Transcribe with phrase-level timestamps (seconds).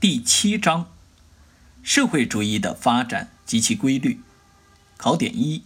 [0.00, 0.90] 第七章：
[1.82, 4.22] 社会主义的发展及其规律。
[4.96, 5.64] 考点一：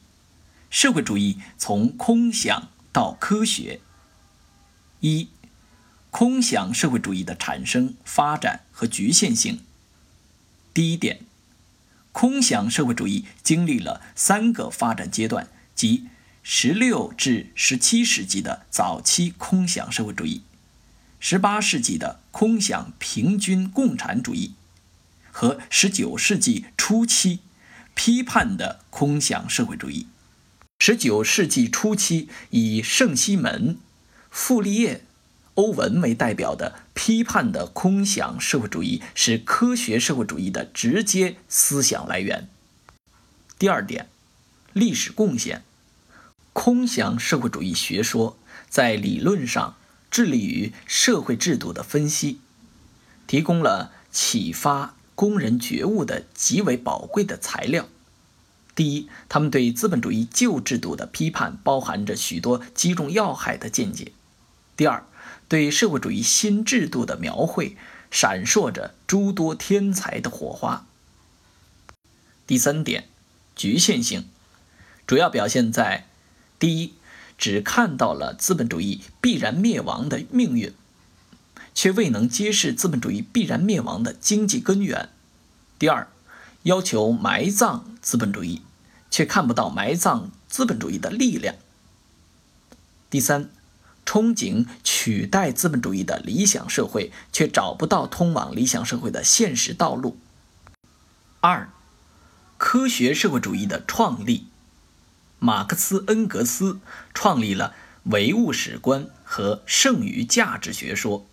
[0.68, 3.80] 社会主义从空想到科学。
[4.98, 5.28] 一、
[6.10, 9.60] 空想社会主义的产生、发展和局限性。
[10.72, 11.20] 第一点，
[12.10, 15.46] 空想社会主义经历了三个发展阶段，
[15.76, 16.08] 即
[16.42, 20.42] 十六至十七世纪的早期空想社会主义。
[21.26, 24.52] 十八世纪的空想平均共产主义
[25.32, 27.40] 和十九世纪初期
[27.94, 30.06] 批判的空想社会主义。
[30.78, 33.78] 十九世纪初期以圣西门、
[34.30, 35.06] 傅立叶、
[35.54, 42.50] 欧文为代表的批判的空想社会主义是科学社会主义的直接思想来源。
[43.58, 44.10] 第二点，
[44.74, 45.64] 历史贡献，
[46.52, 48.36] 空想社会主义学说
[48.68, 49.78] 在理论上。
[50.14, 52.38] 致力于社会制度的分析，
[53.26, 57.88] 提供了启发工人觉悟的极为宝贵的材料。
[58.76, 64.12] 第一，他们对资本主义旧制度的批判包含着许多击中要害的见解；
[64.76, 65.04] 第二，
[65.48, 67.76] 对社会主义新制度的描绘
[68.08, 70.86] 闪烁着诸多天才的火花。
[72.46, 73.08] 第三点，
[73.56, 74.28] 局限性，
[75.08, 76.06] 主要表现在
[76.60, 76.94] 第一。
[77.36, 80.72] 只看到了资本主义必然灭亡的命运，
[81.74, 85.08] 却未能揭示资本主义必然灭亡的经济根源。
[85.78, 86.08] 第二，
[86.62, 88.62] 要求埋葬资本主义，
[89.10, 91.56] 却看不到埋葬资本主义的力量。
[93.10, 93.50] 第三，
[94.06, 100.16] 憧憬取代资本主义的理想社会，却找不到通往理想社会的现实道路。
[101.40, 101.68] 二，
[102.56, 104.46] 科学社会主义的创立。
[105.38, 106.80] 马克思、恩格斯
[107.12, 111.26] 创立了唯物史观和剩余价值学说，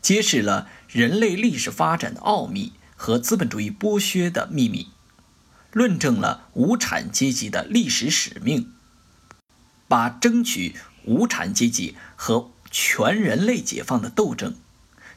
[0.00, 4.88] 揭示了人类历史发展的奥秘和资本主义剥削的秘密，
[5.72, 8.72] 论证了无产阶级的历史使命，
[9.88, 14.54] 把争取无产阶级和全人类解放的斗争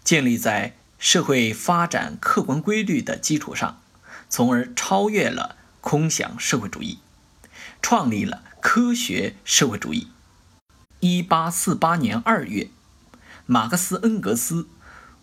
[0.04, 3.82] 建立在社会发展客观规律的基础上，
[4.30, 7.00] 从而超越了空想社会主义。
[7.82, 10.08] 创立了科学社会主义。
[11.00, 12.70] 一八四八年二月，
[13.46, 14.68] 马克思恩格斯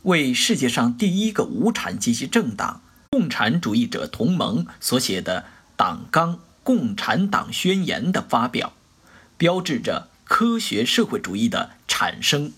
[0.02, 5.46] 为世界上第一个无产阶级政党——共产主义者同盟所写的
[5.76, 8.74] 党纲《共产党宣言》的发表，
[9.36, 12.52] 标志着科学社会主义的产生。